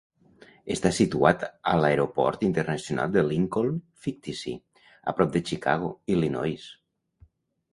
[0.75, 3.77] Està situat a l'Aeroport Internacional de Lincoln
[4.07, 4.55] fictici,
[5.13, 6.67] a prop de Chicago, Illinois.